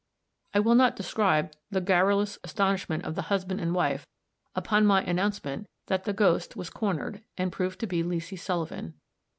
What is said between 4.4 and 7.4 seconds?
upon my announcement that the ghost was cornered,